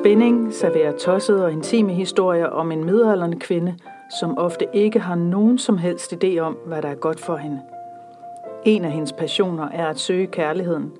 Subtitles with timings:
[0.00, 3.74] spænding serverer tossede og intime historier om en midalderne kvinde,
[4.20, 7.60] som ofte ikke har nogen som helst idé om, hvad der er godt for hende.
[8.64, 10.92] En af hendes passioner er at søge kærligheden,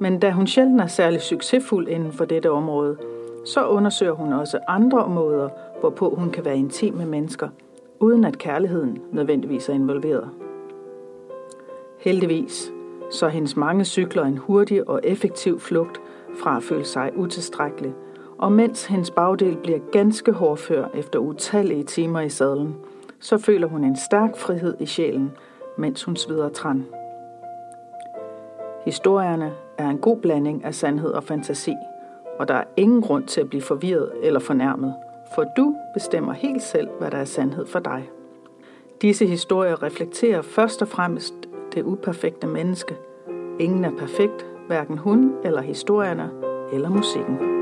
[0.00, 2.96] men da hun sjældent er særlig succesfuld inden for dette område,
[3.44, 5.48] så undersøger hun også andre måder,
[5.80, 7.48] hvorpå hun kan være intim med mennesker,
[8.00, 10.28] uden at kærligheden nødvendigvis er involveret.
[11.98, 12.72] Heldigvis
[13.10, 16.00] så hendes mange cykler en hurtig og effektiv flugt
[16.42, 17.94] fra at føle sig utilstrækkelig,
[18.38, 22.76] og mens hendes bagdel bliver ganske hårdfør efter utallige timer i sadlen,
[23.20, 25.32] så føler hun en stærk frihed i sjælen,
[25.78, 26.86] mens hun sveder træn.
[28.84, 31.74] Historierne er en god blanding af sandhed og fantasi,
[32.38, 34.94] og der er ingen grund til at blive forvirret eller fornærmet,
[35.34, 38.10] for du bestemmer helt selv, hvad der er sandhed for dig.
[39.02, 41.34] Disse historier reflekterer først og fremmest
[41.74, 42.96] det uperfekte menneske.
[43.60, 46.30] Ingen er perfekt, hverken hun eller historierne
[46.72, 47.55] eller musikken.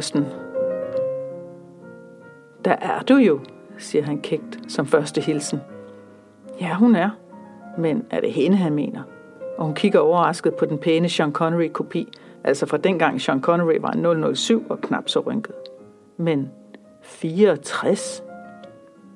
[0.00, 0.26] Obersten.
[2.64, 3.40] Der er du jo,
[3.78, 5.60] siger han kægt som første hilsen.
[6.60, 7.10] Ja, hun er.
[7.78, 9.02] Men er det hende, han mener?
[9.58, 12.08] Og hun kigger overrasket på den pæne Sean Connery-kopi,
[12.44, 15.54] altså fra dengang Sean Connery var 007 og knap så rynket.
[16.16, 16.50] Men
[17.02, 18.22] 64?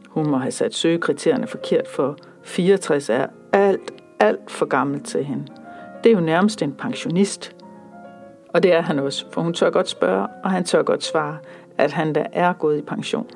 [0.09, 5.47] Hun må have sat søgekriterierne forkert, for 64 er alt, alt for gammel til hende.
[6.05, 7.54] Det er jo nærmest en pensionist.
[8.55, 11.37] Og det er han også, for hun tør godt spørge, og han tør godt svare,
[11.79, 13.27] at han da er gået i pension.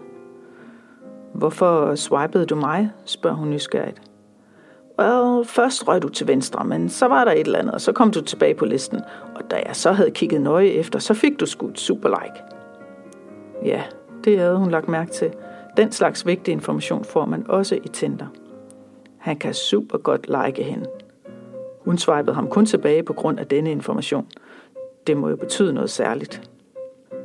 [1.34, 2.90] Hvorfor swipede du mig?
[3.04, 4.02] spørger hun nysgerrigt.
[5.00, 7.92] Well, først røg du til venstre, men så var der et eller andet, og så
[7.92, 9.00] kom du tilbage på listen.
[9.34, 12.42] Og da jeg så havde kigget nøje efter, så fik du skudt super like.
[13.64, 13.82] Ja,
[14.24, 15.32] det havde hun lagt mærke til.
[15.76, 18.26] Den slags vigtig information får man også i Tinder.
[19.18, 20.86] Han kan super godt like hende.
[21.84, 24.26] Hun swipede ham kun tilbage på grund af denne information.
[25.08, 26.50] Det må jo betyde noget særligt.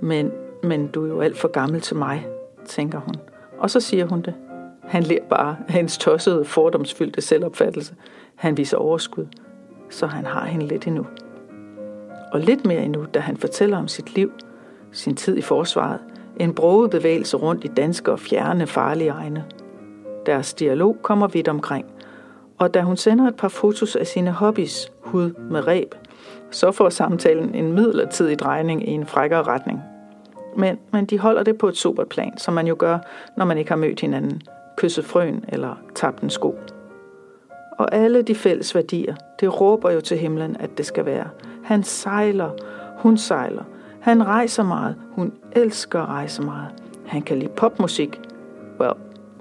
[0.02, 0.32] Men,
[0.64, 2.28] men du er jo alt for gammel til mig,
[2.66, 3.16] tænker hun.
[3.60, 4.34] Og så siger hun det.
[4.84, 7.96] Han ler bare af hendes tossede, fordomsfyldte selvopfattelse.
[8.36, 9.26] Han viser overskud,
[9.90, 11.06] så han har hende lidt endnu.
[12.32, 14.32] Og lidt mere endnu, da han fortæller om sit liv,
[14.92, 16.00] sin tid i forsvaret,
[16.38, 19.46] en broget bevægelse rundt i danske og fjerne farlige egne.
[20.26, 21.86] Deres dialog kommer vidt omkring,
[22.58, 25.96] og da hun sender et par fotos af sine hobbies, hud med reb,
[26.54, 29.82] så får samtalen en midlertidig drejning i en frækkere retning.
[30.58, 32.98] Men, men de holder det på et super plan, som man jo gør,
[33.38, 34.42] når man ikke har mødt hinanden–
[34.78, 36.56] kysset frøen eller tabt en sko.
[37.78, 41.28] Og alle de fælles værdier, det råber jo til himlen, at det skal være.
[41.64, 42.50] Han sejler,
[42.98, 43.64] hun sejler.
[44.00, 46.70] Han rejser meget, hun elsker at rejse meget.
[47.06, 48.20] Han kan lide popmusik.
[48.80, 48.94] Well,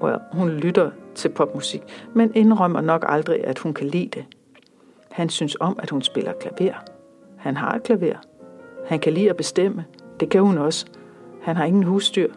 [0.02, 1.82] well, hun lytter til popmusik,
[2.14, 4.24] men indrømmer nok aldrig, at hun kan lide det.
[5.10, 6.91] Han synes om, at hun spiller klaver.
[7.42, 8.16] Han har et klaver.
[8.86, 9.84] Han kan lide at bestemme.
[10.20, 10.86] Det kan hun også.
[11.42, 12.32] Han har ingen husdyr.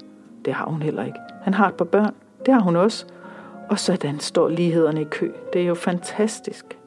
[0.45, 1.19] Det har hun heller ikke.
[1.41, 2.13] Han har et par børn.
[2.45, 3.05] Det har hun også.
[3.69, 5.31] Og sådan står lighederne i kø.
[5.53, 6.77] Det er jo fantastisk.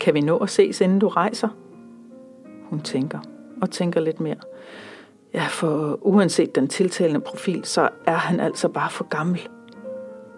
[0.00, 1.48] Kan vi nå at ses, inden du rejser?
[2.64, 3.18] Hun tænker
[3.62, 4.36] og tænker lidt mere.
[5.34, 9.48] Ja, for uanset den tiltalende profil, så er han altså bare for gammel.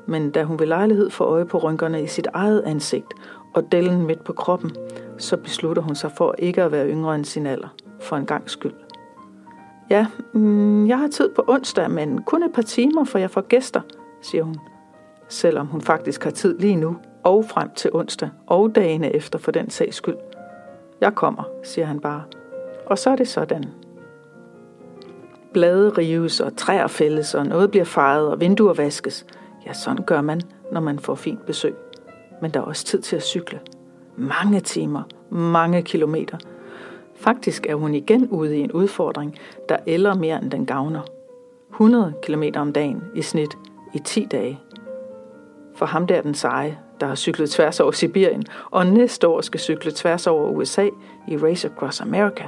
[0.07, 3.13] Men da hun ved lejlighed får øje på rynkerne i sit eget ansigt
[3.55, 4.71] og dellen midt på kroppen,
[5.19, 7.69] så beslutter hun sig for ikke at være yngre end sin alder,
[8.01, 8.75] for en gang skyld.
[9.91, 13.41] Ja, mm, jeg har tid på onsdag, men kun et par timer, for jeg får
[13.41, 13.81] gæster–
[14.23, 14.57] siger hun,
[15.29, 19.51] selvom hun faktisk har tid lige nu og frem til onsdag og dagene efter for
[19.51, 20.17] den sags skyld.
[21.01, 22.23] Jeg kommer, siger han bare.
[22.87, 23.65] Og så er det sådan.
[25.53, 29.27] Blade rives og træer fældes, og noget bliver fejet og vinduer vaskes.
[29.67, 30.41] Ja, sådan gør man,
[30.73, 31.75] når man får fint besøg.
[32.43, 33.61] Men der er også tid til at cykle.
[34.17, 36.39] Mange timer, mange kilometer.
[37.17, 41.01] Faktisk er hun igen ude i en udfordring, der ældre mere end den gavner.
[41.71, 43.51] 100 km om dagen i snit–
[43.95, 44.61] i 10 dage.
[45.75, 49.61] For ham der den seje, der har cyklet tværs over Sibirien, og næste år skal
[49.61, 50.89] cykle tværs over USA
[51.29, 52.47] i Race Across America.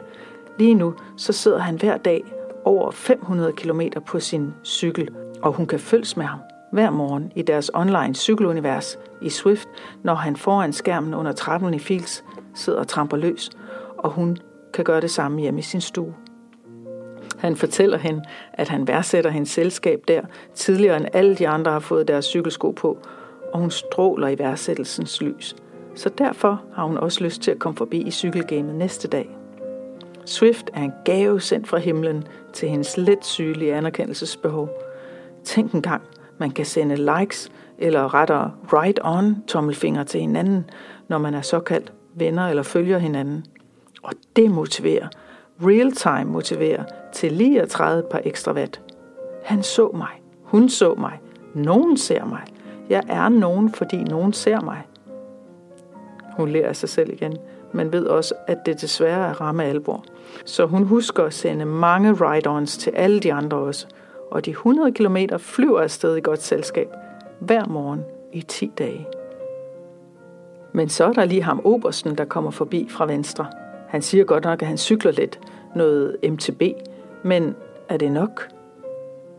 [0.58, 2.24] Lige nu så sidder han hver dag
[2.64, 5.08] over 500 km på sin cykel,
[5.42, 6.38] og hun kan følges med ham
[6.74, 9.68] hver morgen i deres online cykelunivers i Swift,
[10.02, 12.24] når han foran skærmen under trappen i Fields
[12.54, 13.50] sidder og tramper løs,
[13.98, 14.36] og hun
[14.72, 16.14] kan gøre det samme hjemme i sin stue.
[17.38, 18.22] Han fortæller hende,
[18.52, 20.22] at han værdsætter hendes selskab der,
[20.54, 22.98] tidligere end alle de andre har fået deres cykelsko på,
[23.52, 25.56] og hun stråler i værdsættelsens lys.
[25.94, 29.36] Så derfor har hun også lyst til at komme forbi i cykelgamet næste dag.
[30.24, 34.68] Swift er en gave sendt fra himlen til hendes let sygelige anerkendelsesbehov.
[35.44, 36.02] Tænk en gang,
[36.38, 40.70] man kan sende likes, eller rettere right on tommelfinger til hinanden,
[41.08, 43.44] når man er såkaldt venner eller følger hinanden.
[44.02, 45.08] Og det motiverer,
[45.60, 48.80] real time motiverer til lige at træde et par ekstra watt.
[49.44, 51.20] Han så mig, hun så mig,
[51.54, 52.42] nogen ser mig.
[52.88, 54.82] Jeg er nogen, fordi nogen ser mig.
[56.36, 57.36] Hun lærer sig selv igen,
[57.72, 60.04] men ved også, at det desværre er ramme alvor.
[60.44, 63.86] Så hun husker at sende mange ride-ons til alle de andre også.
[64.34, 66.88] Og de 100 km flyver afsted i godt selskab
[67.40, 69.06] hver morgen i 10 dage.
[70.72, 73.46] Men så er der lige ham Obersten, der kommer forbi fra venstre.
[73.88, 75.40] Han siger godt nok, at han cykler lidt,
[75.74, 76.62] noget MTB,
[77.22, 77.56] men
[77.88, 78.48] er det nok?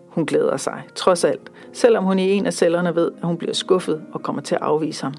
[0.08, 3.54] Hun glæder sig, trods alt, selvom hun i en af cellerne ved, at hun bliver
[3.54, 5.14] skuffet og kommer til at afvise ham.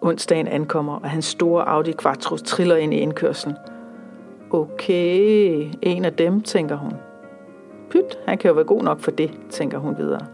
[0.00, 3.56] Onsdagen ankommer, og hans store Audi Quattro triller ind i indkørslen.
[4.50, 6.92] Okay, en af dem, tænker hun.
[7.92, 10.26] Pyt, han kan jo være god nok for det, tænker hun videre.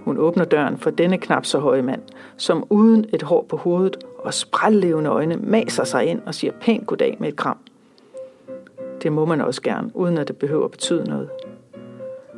[0.00, 2.02] Hun åbner døren for denne knap så høje mand,
[2.36, 6.86] som uden et hår på hovedet og sprællevende øjne maser sig ind og siger pænt
[6.86, 7.58] goddag med et kram.
[9.02, 11.28] Det må man også gerne, uden at det behøver at betyde noget.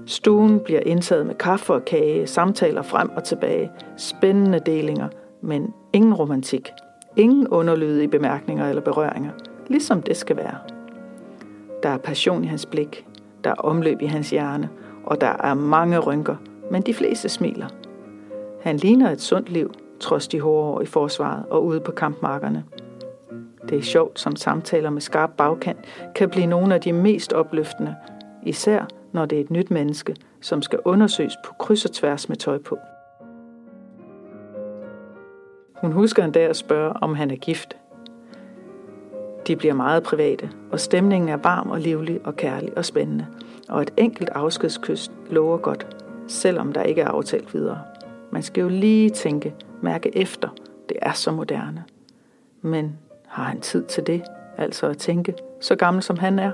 [0.06, 5.08] Stuen bliver indtaget med kaffe og kage, samtaler frem og tilbage, spændende delinger,
[5.40, 6.70] men ingen romantik.
[7.16, 9.30] Ingen underlydige bemærkninger eller berøringer,
[9.66, 10.58] ligesom det skal være.
[11.82, 13.06] Der er passion i hans blik,
[13.44, 14.68] der er omløb i hans hjerne,
[15.04, 16.36] og der er mange rynker,
[16.70, 17.66] men de fleste smiler.
[18.62, 22.64] Han ligner et sundt liv, trods de hårde år i forsvaret og ude på kampmarkerne.
[23.68, 25.78] Det er sjovt, som samtaler med skarp bagkant
[26.14, 27.96] kan blive nogle af de mest opløftende,
[28.42, 32.36] især når det er et nyt menneske, som skal undersøges på kryds og tværs med
[32.36, 32.78] tøj på.
[35.80, 37.76] Hun husker en dag at spørge, om han er gift.
[39.46, 43.26] De bliver meget private, og stemningen er varm og livlig og kærlig og spændende,
[43.68, 45.86] og et enkelt afskedskys lover godt,
[46.28, 47.80] selvom der ikke er aftalt videre.
[48.30, 50.48] Man skal jo lige tænke, mærke efter.
[50.88, 51.84] Det er så moderne.
[52.62, 54.22] Men har han tid til det,
[54.56, 56.52] altså at tænke, så gammel som han er?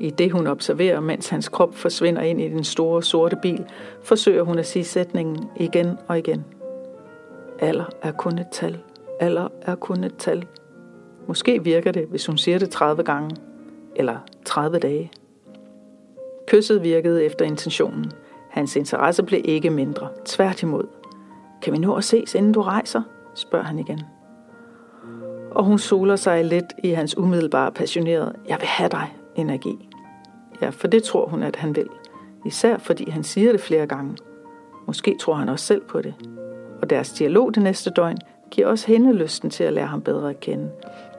[0.00, 3.64] I det hun observerer, mens hans krop forsvinder ind i den store sorte bil,
[4.02, 6.44] forsøger hun at sige sætningen igen og igen.
[7.58, 8.78] Alder er kun et tal.
[9.20, 10.46] Alder er kun et tal.
[11.26, 13.36] Måske virker det, hvis hun siger det 30 gange.
[13.96, 15.10] Eller 30 dage.
[16.46, 18.12] Kysset virkede efter intentionen.
[18.50, 20.08] Hans interesse blev ikke mindre.
[20.24, 20.84] Tværtimod.
[21.62, 23.02] Kan vi nå at ses, inden du rejser?
[23.34, 24.00] spørger han igen.
[25.50, 29.88] Og hun soler sig lidt i hans umiddelbare passionerede, jeg vil have dig, energi.
[30.62, 31.88] Ja, for det tror hun, at han vil.
[32.46, 34.16] Især fordi han siger det flere gange.
[34.86, 36.14] Måske tror han også selv på det.
[36.82, 38.18] Og deres dialog det næste døgn
[38.50, 40.70] giver også hende lysten til at lære ham bedre at kende.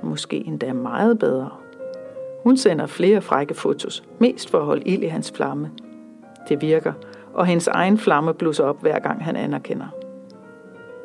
[0.04, 1.50] Måske endda meget bedre.
[2.44, 5.72] Hun sender flere frække fotos, mest for at holde ild i hans flamme.
[6.50, 6.94] Det virker,
[7.34, 9.88] og hendes egen flamme blusser op hver gang han anerkender.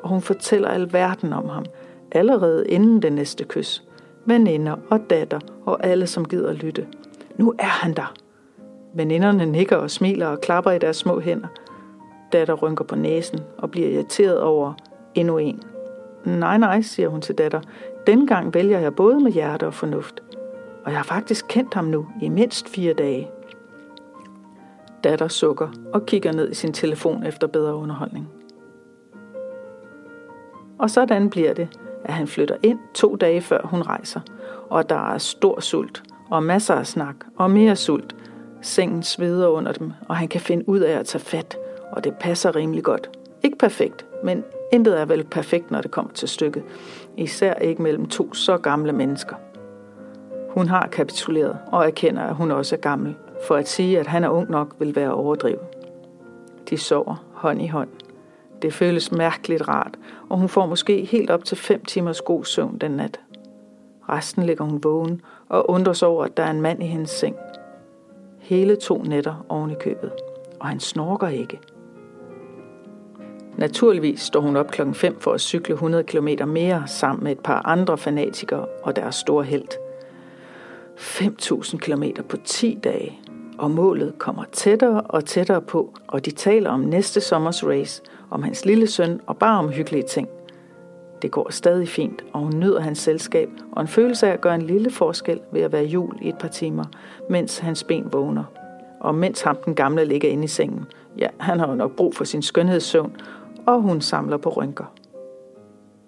[0.03, 1.65] Og hun fortæller alverden om ham,
[2.13, 3.83] allerede inden det næste kys.
[4.25, 6.87] Veninder og datter og alle, som gider lytte.
[7.37, 8.15] Nu er han der.
[8.95, 11.49] Veninderne nikker og smiler og klapper i deres små hænder.
[12.33, 14.73] Datter rynker på næsen og bliver irriteret over
[15.15, 15.63] endnu en.
[16.27, 17.61] Nej, nej, siger hun til datter.
[18.07, 20.23] Dengang vælger jeg både med hjerte og fornuft.
[20.85, 23.31] Og jeg har faktisk kendt ham nu i mindst fire dage.
[25.05, 28.29] Datter sukker og kigger ned i sin telefon efter bedre underholdning.
[30.79, 31.69] Og sådan bliver det,
[32.05, 34.21] at han flytter ind to dage før hun rejser,
[34.71, 38.17] og der er stor sult og masser af snak og mere sult.
[38.63, 41.59] Sengen sveder under dem, og han kan finde ud af at tage fat,
[41.93, 43.11] og det passer rimelig godt.
[43.43, 46.63] Ikke perfekt, men intet er vel perfekt, når det kommer til stykket.
[47.17, 49.37] Især ikke mellem to så gamle mennesker.
[50.51, 53.15] Hun har kapituleret og erkender, at hun også er gammel.
[53.47, 55.61] For at sige, at han er ung nok, vil være overdrivet.
[56.71, 57.89] De sover hånd i hånd.
[58.63, 62.79] Det føles mærkeligt rart, og hun får måske helt op til fem timers god søvn
[62.79, 63.21] den nat.
[64.09, 67.37] Resten ligger hun vågen og undres over, at der er en mand i hendes seng.
[68.41, 70.13] Hele to nætter oven i købet,
[70.61, 71.61] og han snorker ikke.
[73.57, 77.39] Naturligvis står hun op klokken 5 for at cykle 100 km mere sammen med et
[77.39, 79.69] par andre fanatikere og deres store held.
[80.97, 83.21] 5.000 km på 10 dage,
[83.59, 88.43] og målet kommer tættere og tættere på, og de taler om næste sommers race, om
[88.43, 90.29] hans lille søn og bare om hyggelige ting.
[91.23, 94.55] Det går stadig fint, og hun nyder hans selskab og en følelse af at gøre
[94.55, 96.85] en lille forskel ved at være jul i et par timer,
[97.31, 98.45] mens hans ben vågner.
[99.01, 100.85] Og mens ham den gamle ligger inde i sengen.
[101.19, 103.17] Ja, han har jo nok brug for sin skønhedssøvn,
[103.67, 104.95] og hun samler på rynker.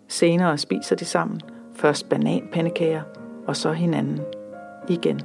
[0.08, 1.40] Senere spiser de sammen.
[1.74, 3.02] Først bananpandekager,
[3.46, 4.20] og så hinanden
[4.88, 5.20] igen.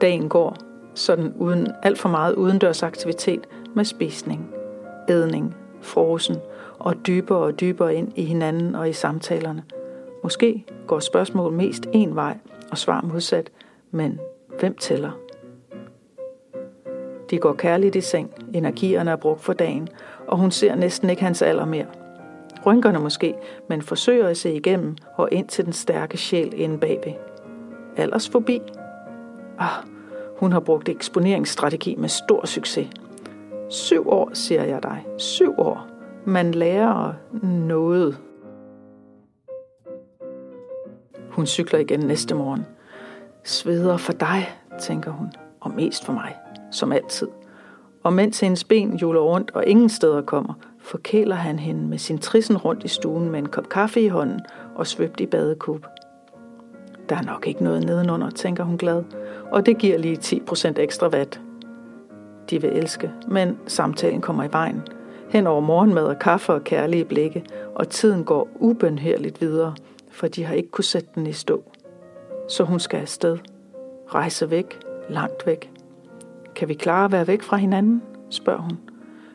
[0.00, 0.56] Dagen går
[0.94, 4.50] sådan uden alt for meget udendørs aktivitet med spisning,
[5.08, 6.36] ædning, frosen
[6.78, 9.62] og dybere og dybere ind i hinanden og i samtalerne.
[10.22, 12.38] Måske går spørgsmål mest en vej
[12.70, 13.50] og svar modsat,
[13.90, 14.20] men
[14.58, 15.10] hvem tæller?
[17.30, 19.88] De går kærligt i seng, energierne er brugt for dagen,
[20.30, 21.86] og hun ser næsten ikke hans alder mere.
[22.66, 23.34] Rynkerne måske,
[23.68, 27.12] men forsøger at se igennem og ind til den stærke sjæl inde bagved.
[27.96, 28.62] Aldersfobi?
[29.58, 29.84] Ah,
[30.38, 32.88] hun har brugt eksponeringsstrategi med stor succes.
[33.68, 35.06] Syv år, siger jeg dig.
[35.18, 35.86] Syv år.
[36.24, 38.18] Man lærer noget.
[41.30, 42.66] Hun cykler igen næste morgen.
[43.44, 44.48] Sveder for dig,
[44.80, 46.36] tænker hun, og mest for mig,
[46.70, 47.28] som altid.
[48.02, 52.18] Og mens hendes ben juler rundt og ingen steder kommer, forkæler han hende med sin
[52.18, 54.40] trissen rundt i stuen med en kop kaffe i hånden
[54.74, 55.86] og svøbt i badekub.
[57.08, 59.04] Der er nok ikke noget nedenunder, tænker hun glad,
[59.50, 61.40] og det giver lige 10% ekstra vat.
[62.50, 64.82] De vil elske, men samtalen kommer i vejen.
[65.30, 69.74] Hen over morgenmad og kaffe og kærlige blikke, og tiden går ubenhærligt videre,
[70.10, 71.62] for de har ikke kunne sætte den i stå.
[72.48, 73.38] Så hun skal afsted.
[74.08, 75.79] Rejse væk, langt væk.
[76.60, 78.02] Kan vi klare at være væk fra hinanden?
[78.30, 78.78] spørger hun.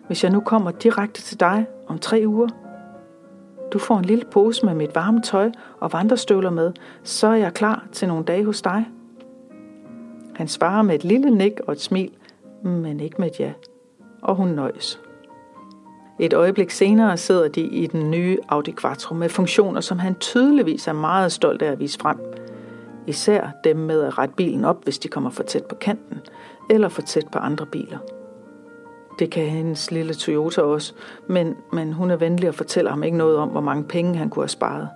[0.08, 2.48] Hvis jeg nu kommer direkte til dig om tre uger,
[3.74, 6.72] du får en lille pose med mit varme tøj og vandrestøvler med,
[7.03, 8.86] så er jeg klar til nogle dage hos dig.
[10.36, 12.12] Han svarer med et lille nik og et smil,
[12.63, 13.51] men ikke med et ja.
[14.22, 15.00] Og hun nøjes.
[16.20, 20.88] Et øjeblik senere sidder de i den nye Audi Quattro med funktioner, som han tydeligvis
[20.88, 22.44] er meget stolt af at vise frem.
[23.07, 26.19] Især dem med at rette bilen op, hvis de kommer for tæt på kanten,
[26.69, 27.97] eller for tæt på andre biler.
[29.19, 30.93] Det kan hendes lille Toyota også,
[31.27, 34.29] men, men hun er venlig og fortæller ham ikke noget om, hvor mange penge han
[34.29, 34.89] kunne have sparet.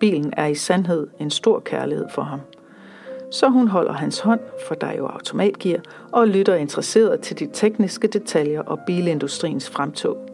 [0.00, 2.40] Bilen er i sandhed en stor kærlighed for ham.
[3.30, 5.80] Så hun holder hans hånd, for der er jo automatgear,
[6.12, 10.28] og lytter interesseret til de tekniske detaljer og bilindustriens fremtog.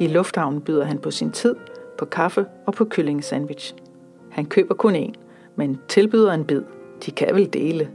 [0.00, 1.56] I lufthavnen byder han på sin tid,
[1.98, 3.74] på kaffe og på kyllingesandwich.
[4.30, 5.12] Han køber kun én,
[5.56, 6.62] men tilbyder en bid.
[7.06, 7.90] De kan vel dele.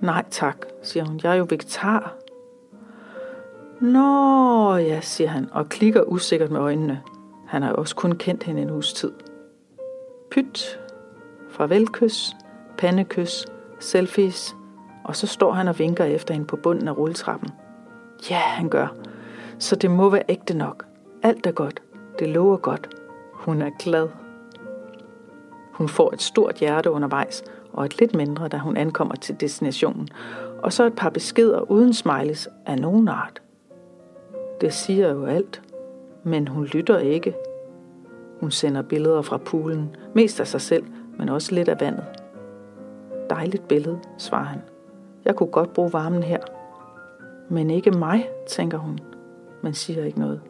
[0.00, 1.20] Nej tak, siger hun.
[1.22, 2.14] Jeg er jo vegetar.
[3.80, 7.02] Nå, ja, siger han og klikker usikkert med øjnene.
[7.46, 9.12] Han har også kun kendt hende en uges tid.
[10.30, 10.80] Pyt,
[11.50, 12.36] farvelkys,
[12.78, 13.46] pandekys,
[13.78, 14.56] selfies,
[15.04, 17.50] og så står han og vinker efter hende på bunden af rulletrappen.
[18.30, 18.94] Ja, han gør.
[19.58, 20.86] Så det må være ægte nok.
[21.22, 21.82] Alt er godt.
[22.18, 22.88] Det lover godt.
[23.32, 24.08] Hun er glad.
[25.74, 30.08] Hun får et stort hjerte undervejs, og et lidt mindre, da hun ankommer til destinationen,
[30.62, 33.42] og så et par beskeder uden smileys af nogen art.
[34.60, 35.62] Det siger jo alt,
[36.22, 37.34] men hun lytter ikke.
[38.40, 40.84] Hun sender billeder fra poolen, mest af sig selv,
[41.18, 42.04] men også lidt af vandet.
[43.30, 44.60] Dejligt billede, svarer han.
[45.24, 46.40] Jeg kunne godt bruge varmen her.
[47.48, 48.98] Men ikke mig, tænker hun,
[49.62, 50.40] men siger ikke noget.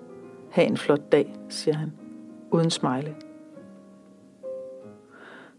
[0.50, 1.92] Ha' en flot dag, siger han,
[2.50, 3.14] uden smile.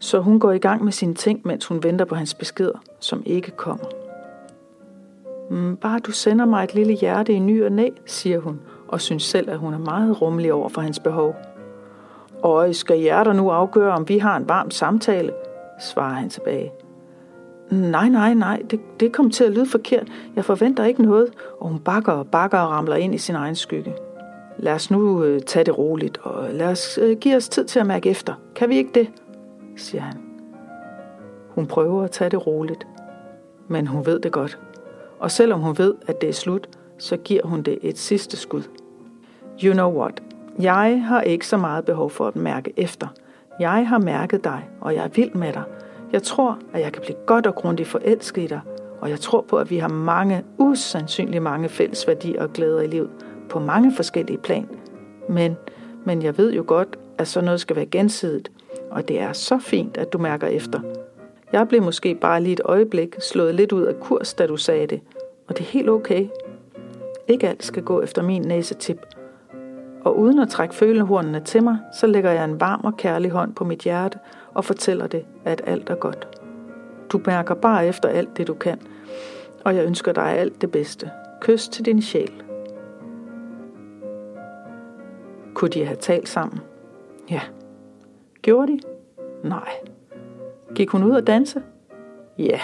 [0.05, 3.24] Så hun går i gang med sine ting, mens hun venter på hans beskeder, som
[3.25, 3.85] ikke kommer.
[5.50, 9.01] Mm, bare du sender mig et lille hjerte i ny og næ, siger hun, og
[9.01, 11.35] synes selv, at hun er meget rummelig over for hans behov.
[12.43, 15.31] Og skal hjerter nu afgøre, om vi har en varm samtale,
[15.81, 16.71] svarer han tilbage.
[17.71, 20.07] Nej, nej, nej, det, det kom til at lyde forkert.
[20.35, 23.55] Jeg forventer ikke noget, og hun bakker og bakker og ramler ind i sin egen
[23.55, 23.95] skygge.
[24.57, 27.79] Lad os nu øh, tage det roligt, og lad os øh, give os tid til
[27.79, 28.33] at mærke efter.
[28.55, 29.07] Kan vi ikke det?
[29.77, 30.17] Siger han.
[31.50, 32.88] Hun prøver at tage det roligt,
[33.67, 34.60] men hun ved det godt.
[35.20, 38.63] Og selvom hun ved, at det er slut, så giver hun det et sidste skud.
[39.63, 40.24] You know what?
[40.60, 43.08] Jeg har ikke så meget behov for at mærke efter.
[43.60, 45.63] Jeg har mærket dig, og jeg er vild med dig.
[46.12, 48.62] Jeg tror, at jeg kan blive godt og grundigt forelsket i dig,
[49.01, 52.88] og jeg tror på, at vi har mange, usandsynligt mange fælles værdier og glæder i
[52.88, 53.10] livet,
[53.50, 54.70] på mange forskellige plan.
[55.29, 55.58] Men,
[56.05, 58.51] men jeg ved jo godt, at sådan noget skal være gensidigt,
[58.95, 60.79] og det er så fint, at du mærker efter.
[61.51, 64.87] Jeg blev måske bare lige et øjeblik slået lidt ud af kurs, da du sagde
[64.87, 65.01] det,
[65.47, 66.27] og det er helt okay.
[67.27, 68.97] Ikke alt skal gå efter min næsetip.
[70.01, 73.55] Og uden at trække følehornene til mig, så lægger jeg en varm og kærlig hånd
[73.55, 74.19] på mit hjerte
[74.53, 76.27] og fortæller det, at alt er godt.
[77.11, 78.79] Du mærker bare efter alt det, du kan,
[79.65, 81.11] og jeg ønsker dig alt det bedste.
[81.41, 82.43] Kys til din sjæl.
[85.53, 86.59] Kunne de have talt sammen?
[87.29, 87.41] Ja.
[88.45, 88.79] Gjorde de?
[89.43, 89.69] Nej.
[90.75, 91.61] Gik hun ud og danse?
[92.37, 92.59] Ja.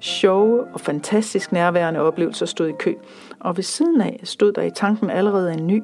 [0.00, 2.94] Sjove og fantastisk nærværende oplevelser stod i kø,
[3.40, 5.82] og ved siden af stod der i tanken allerede en ny,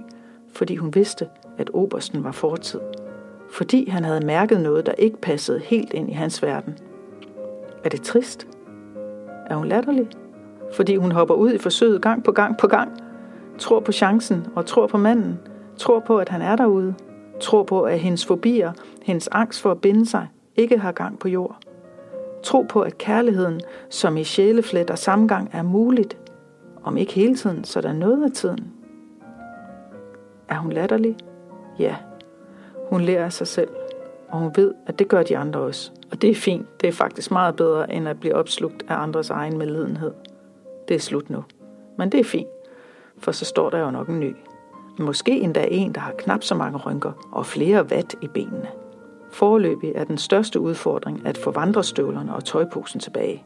[0.53, 2.81] fordi hun vidste, at obersten var fortid.
[3.51, 6.79] fordi han havde mærket noget, der ikke passede helt ind i hans verden.
[7.85, 8.47] Er det trist?
[9.47, 10.09] Er hun latterlig?
[10.73, 12.93] Fordi hun hopper ud i forsøget gang på gang på gang,
[13.59, 15.39] tror på chancen og tror på manden,
[15.77, 16.95] tror på, at han er derude,
[17.41, 21.29] Tro på, at hendes fobier, hendes angst for at binde sig, ikke har gang på
[21.29, 21.57] jord.
[22.43, 26.19] Tro på, at kærligheden, som i sjæleflet og samgang, er muligt.
[26.83, 28.73] Om ikke hele tiden, så der noget af tiden.
[30.49, 31.17] Er hun latterlig?
[31.79, 31.97] Ja.
[32.91, 33.71] Hun lærer af sig selv,
[34.29, 35.91] og hun ved, at det gør de andre også.
[36.11, 36.81] Og det er fint.
[36.81, 40.13] Det er faktisk meget bedre, end at blive opslugt af andres egen medlidenhed.
[40.89, 41.45] Det er slut nu.
[41.99, 42.49] Men det er fint,
[43.19, 44.37] for så står der jo nok en ny.
[45.01, 48.69] Måske endda en, der har knap så mange rynker og flere vat i benene.
[49.31, 53.45] Forløbig er den største udfordring at få vandrestøvlerne og tøjposen tilbage.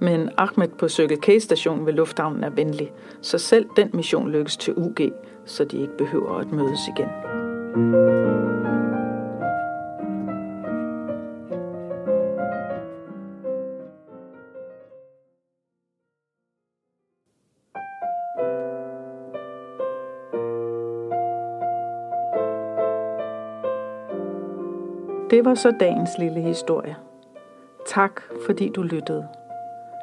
[0.00, 4.74] Men Ahmed på Circle K-stationen ved lufthavnen er venlig, så selv den mission lykkes til
[4.76, 4.96] UG,
[5.44, 7.08] så de ikke behøver at mødes igen.
[25.32, 26.96] Det var så dagens lille historie.
[27.86, 29.28] Tak fordi du lyttede.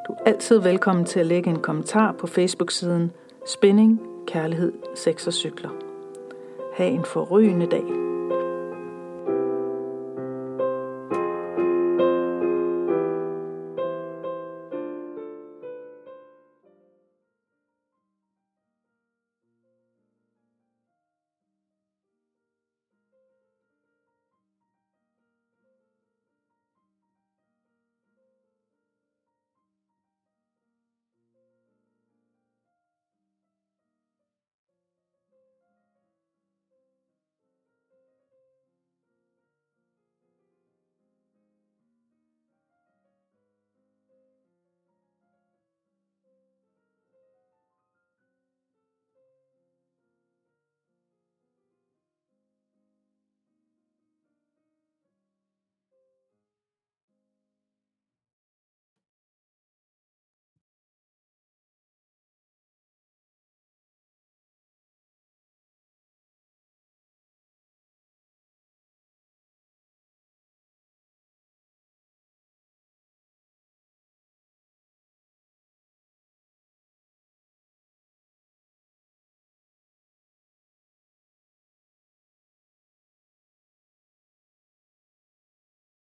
[0.08, 3.12] Du er altid velkommen til at lægge en kommentar på Facebook-siden
[3.46, 5.70] Spænding, Kærlighed, Sex og Cykler.
[6.76, 8.09] Ha' en forrygende dag.